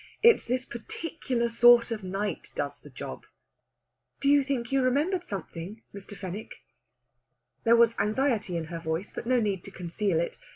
[0.23, 3.27] It's this particular sort of night does the job."
[4.19, 6.17] "Did you think you remembered something, Mr.
[6.17, 6.53] Fenwick?"
[7.65, 10.37] There was anxiety in her voice, but no need to conceal it.